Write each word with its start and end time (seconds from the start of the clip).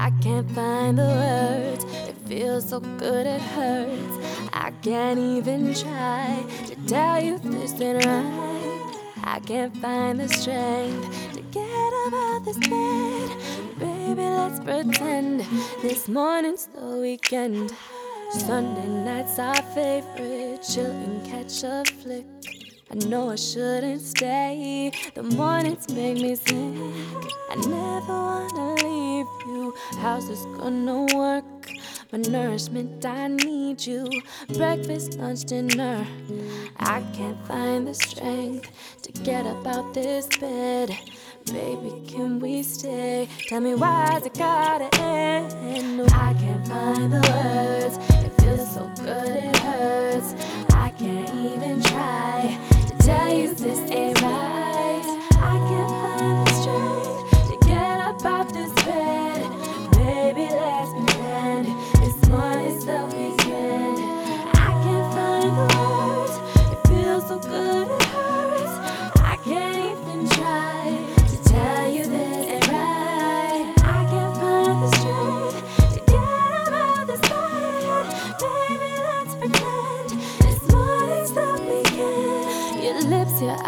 I 0.00 0.12
can't 0.22 0.48
find 0.52 0.96
the 0.96 1.02
words. 1.02 1.84
It 2.08 2.16
feels 2.28 2.68
so 2.68 2.78
good, 2.78 3.26
it 3.26 3.40
hurts. 3.40 4.16
I 4.52 4.70
can't 4.80 5.18
even 5.18 5.74
try 5.74 6.44
to 6.66 6.76
tell 6.86 7.20
you 7.20 7.38
this 7.38 7.80
ain't 7.80 8.06
right. 8.06 8.96
I 9.24 9.40
can't 9.40 9.76
find 9.78 10.20
the 10.20 10.28
strength 10.28 11.34
to 11.34 11.40
get 11.40 11.92
out 12.02 12.14
of 12.14 12.44
this 12.44 12.58
bed. 12.58 13.28
Baby, 13.80 14.22
let's 14.22 14.60
pretend 14.60 15.40
this 15.82 16.06
morning's 16.06 16.66
the 16.66 16.98
weekend. 17.02 17.72
Sunday 18.30 18.86
night's 18.86 19.40
our 19.40 19.62
favorite. 19.74 20.62
Chill 20.62 20.92
and 20.92 21.26
catch 21.26 21.64
a 21.64 21.82
flick. 22.02 22.37
I 22.90 22.94
know 23.06 23.28
I 23.28 23.36
shouldn't 23.36 24.00
stay. 24.00 24.90
The 25.14 25.22
mornings 25.22 25.92
make 25.92 26.16
me 26.16 26.34
sick. 26.34 26.74
I 27.50 27.56
never 27.56 28.12
wanna 28.12 28.74
leave 28.76 29.26
you. 29.46 29.74
How's 29.98 30.26
this 30.28 30.46
gonna 30.56 31.04
work? 31.14 31.44
My 32.10 32.18
nourishment, 32.18 33.04
I 33.04 33.28
need 33.28 33.86
you. 33.86 34.08
Breakfast, 34.54 35.18
lunch, 35.18 35.44
dinner. 35.44 36.06
I 36.78 37.02
can't 37.12 37.46
find 37.46 37.86
the 37.86 37.92
strength 37.92 38.70
to 39.02 39.12
get 39.12 39.44
up 39.44 39.66
out 39.66 39.92
this 39.92 40.26
bed. 40.40 40.96
Baby, 41.44 42.02
can 42.06 42.40
we 42.40 42.62
stay? 42.62 43.28
Tell 43.48 43.60
me 43.60 43.74
why's 43.74 44.24
it 44.24 44.32
gotta 44.32 44.88
end? 44.98 46.10
I 46.10 46.32
can't 46.32 46.66
find 46.66 47.12
the 47.12 47.20
words. 47.20 48.07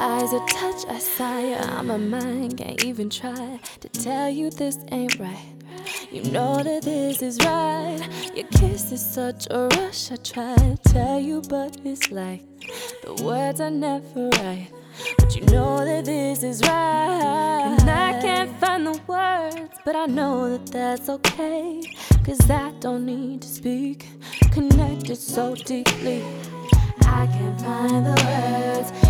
Eyes, 0.00 0.32
your 0.32 0.46
touch, 0.46 0.86
I 0.88 0.98
sigh. 0.98 1.82
My 1.82 1.96
mind 1.96 2.56
can't 2.56 2.82
even 2.84 3.10
try 3.10 3.60
to 3.80 3.88
tell 3.88 4.30
you 4.30 4.50
this 4.50 4.78
ain't 4.90 5.18
right. 5.18 5.52
You 6.10 6.22
know 6.24 6.62
that 6.62 6.82
this 6.82 7.20
is 7.22 7.38
right. 7.44 8.00
Your 8.34 8.46
kiss 8.48 8.92
is 8.92 9.04
such 9.04 9.46
a 9.50 9.68
rush. 9.76 10.10
I 10.10 10.16
try 10.16 10.56
to 10.56 10.78
tell 10.86 11.20
you, 11.20 11.42
but 11.48 11.76
it's 11.84 12.10
like 12.10 12.42
the 13.02 13.22
words 13.22 13.60
are 13.60 13.70
never 13.70 14.30
right. 14.42 14.68
But 15.18 15.36
you 15.36 15.42
know 15.46 15.84
that 15.84 16.06
this 16.06 16.42
is 16.42 16.62
right. 16.62 17.76
And 17.78 17.90
I 17.90 18.20
can't 18.20 18.58
find 18.58 18.86
the 18.86 19.00
words, 19.06 19.78
but 19.84 19.96
I 19.96 20.06
know 20.06 20.56
that 20.56 20.66
that's 20.72 21.08
okay. 21.08 21.82
Cause 22.24 22.50
I 22.50 22.70
don't 22.80 23.04
need 23.04 23.42
to 23.42 23.48
speak, 23.48 24.06
connected 24.50 25.16
so 25.16 25.54
deeply. 25.54 26.22
I 27.02 27.26
can't 27.26 27.60
find 27.60 28.06
the 28.06 28.16
words. 28.24 29.09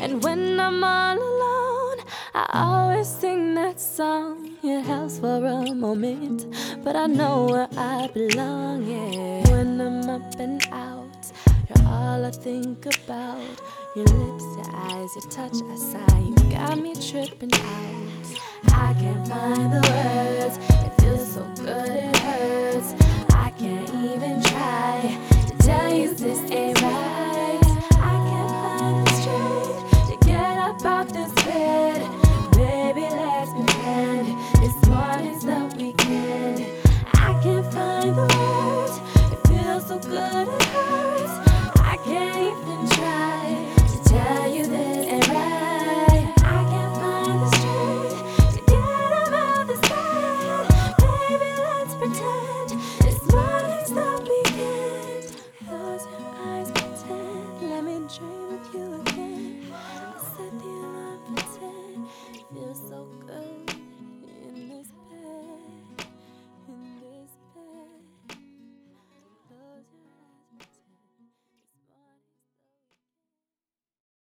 And 0.00 0.24
when 0.24 0.58
I'm 0.58 0.82
all 0.82 1.18
alone, 1.18 1.98
I 2.34 2.46
always 2.54 3.08
sing 3.08 3.54
that 3.56 3.78
song. 3.78 4.56
It 4.62 4.82
helps 4.82 5.18
for 5.18 5.44
a 5.44 5.74
moment, 5.74 6.46
but 6.82 6.96
I 6.96 7.06
know 7.06 7.46
where 7.50 7.68
I 7.76 8.08
belong. 8.14 8.86
Yeah. 8.86 9.50
When 9.50 9.67
and 10.40 10.66
out, 10.72 11.32
you're 11.68 11.88
all 11.88 12.24
I 12.24 12.30
think 12.30 12.86
about. 12.86 13.42
Your 13.96 14.04
lips, 14.06 14.44
your 14.56 14.76
eyes, 14.76 15.10
your 15.16 15.30
touch, 15.30 15.56
I 15.62 15.76
sigh. 15.76 16.18
You 16.20 16.34
got 16.50 16.78
me 16.78 16.94
tripping 16.94 17.52
out. 17.52 18.08
I 18.68 18.94
can't 19.00 19.26
find 19.28 19.72
the 19.72 19.80
words. 19.88 20.58
It 20.86 21.02
feels 21.02 21.32
so 21.34 21.42
good, 21.56 21.90
it 21.90 22.16
hurts. 22.16 22.67